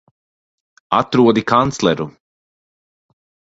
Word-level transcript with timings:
Atrodi 0.99 1.45
kancleru! 1.53 2.09